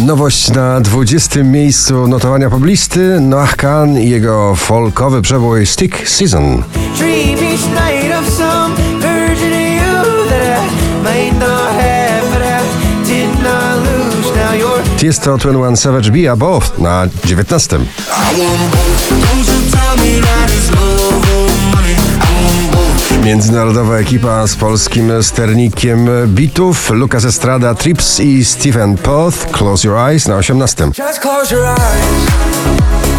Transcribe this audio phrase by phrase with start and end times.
[0.00, 1.42] Nowość na 20.
[1.42, 6.62] miejscu notowania poblisty Noah Khan i jego folkowy przebój Stick Season.
[14.58, 17.78] You're Tiesto 21 Savage Be Above na 19.
[23.24, 30.28] Międzynarodowa ekipa z polskim sternikiem bitów Lucas Estrada, Trips i Stephen Poth Close Your Eyes
[30.28, 30.90] na 18.
[30.92, 32.30] just close your eyes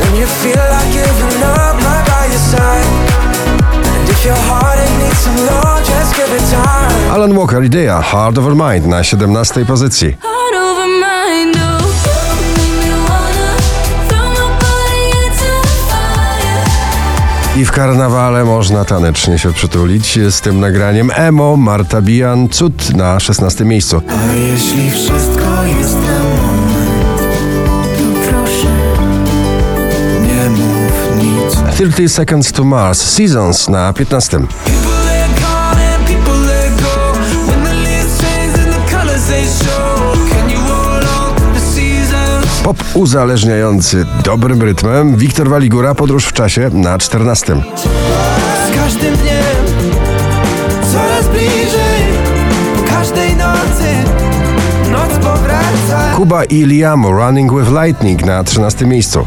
[0.00, 1.74] when you feel like giving up.
[1.74, 2.86] I'm by your side,
[3.96, 7.14] and if your heart it needs some love, just give it time.
[7.14, 9.64] Alan Walker Idea Hard Over Mind na 17.
[9.64, 10.16] pozycji.
[17.58, 23.20] I w karnawale można tanecznie się przytulić z tym nagraniem Emo, Marta Bijan, Cud na
[23.20, 23.64] 16.
[23.64, 24.02] miejscu.
[24.08, 27.22] A jeśli wszystko jest na moment,
[27.98, 28.68] to proszę,
[30.22, 31.74] nie mów nic.
[31.74, 34.38] 30 Seconds to Mars, Seasons na 15.
[42.68, 47.56] Pop uzależniający dobrym rytmem, Wiktor Waligura, Podróż w czasie na 14.
[48.68, 49.84] Z każdym dniem
[50.92, 52.02] coraz bliżej.
[52.88, 53.88] Każdej nocy
[54.90, 56.16] noc powraca.
[56.16, 58.86] Kuba i Liam, Running with Lightning na 13.
[58.86, 59.26] miejscu.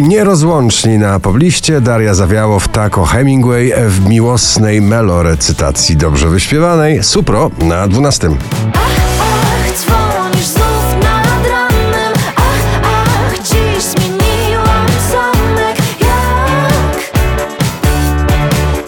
[0.00, 7.88] Nierozłączni na pobliście Daria Zawiało w Taco Hemingway w miłosnej melorecytacji dobrze wyśpiewanej Supro na
[7.88, 8.30] 12.
[8.74, 16.72] Ach, dzwonisz znów nad ranem Ach, ach, dziś zmieniłam zamek Jak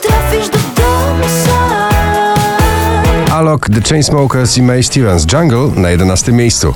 [0.00, 6.32] trafisz do domu sam Alok, The Chainsmokers i May Stevens Jungle na 11.
[6.32, 6.74] miejscu.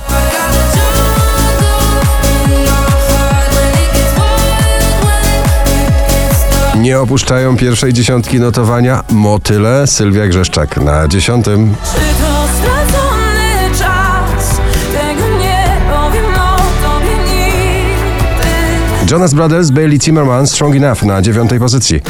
[6.77, 11.45] Nie opuszczają pierwszej dziesiątki notowania Motyle, Sylwia Grzeszczak na 10.
[11.45, 14.57] Czy to stracony czas?
[14.93, 18.47] Tego nie powiem o tobie nigdy
[19.11, 21.51] Jonas Brothers, Bailey Zimmerman, Strong Enough na 9.
[21.59, 22.01] pozycji.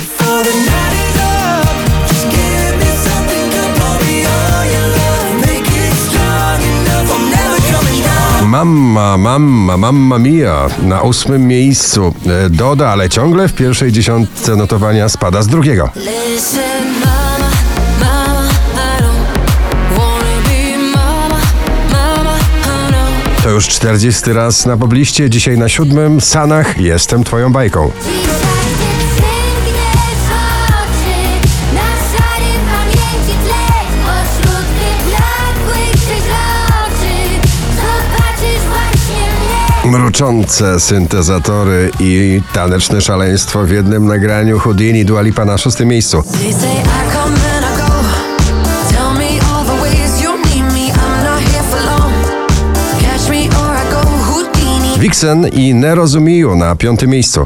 [8.57, 12.13] Mamma, mamma, mamma mia na ósmym miejscu.
[12.45, 15.90] E, Doda, ale ciągle w pierwszej dziesiątce notowania spada z drugiego.
[23.44, 26.22] To już 40 raz na pobliście, dzisiaj na siódmym.
[26.22, 27.91] Sanach, jestem twoją bajką.
[39.97, 46.23] Mruczące syntezatory i taneczne szaleństwo w jednym nagraniu Houdini Dua Lipa na szóstym miejscu.
[46.23, 47.93] They say I come and I go
[48.89, 52.13] Tell me all the ways you need me I'm not here for long
[53.01, 57.45] Catch me or I go Houdini Vixen i Nerozumiju na piątym miejscu.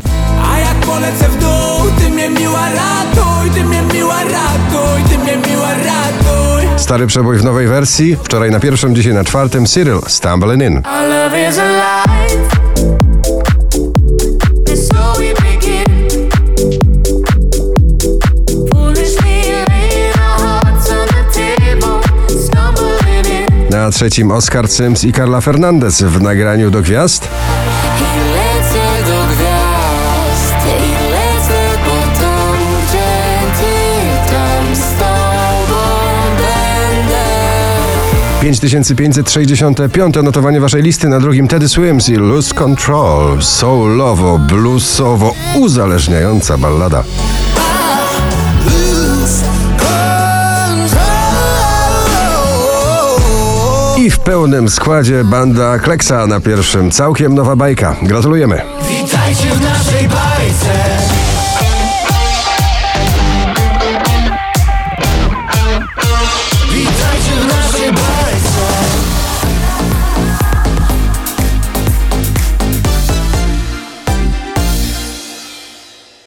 [0.51, 5.38] A jak polecę w dół, ty mnie miła ratuj, ty mnie miła ratuj, ty mnie
[5.38, 6.11] miła ratuj.
[6.91, 10.81] Stary przebój w nowej wersji, wczoraj na pierwszym, dzisiaj na czwartym, Cyril, Stumbling In.
[23.69, 27.28] Na trzecim Oscar Sims i Carla Fernandez w nagraniu do gwiazd.
[38.41, 43.41] 5565 notowanie waszej listy na drugim Teddy Swims i Lose Control.
[43.41, 47.03] Soulowo, bluesowo, uzależniająca ballada.
[53.98, 56.92] I w pełnym składzie banda Kleksa na pierwszym.
[56.92, 57.95] Całkiem nowa bajka.
[58.01, 58.62] Gratulujemy.
[58.89, 61.20] Witajcie w naszej bajce.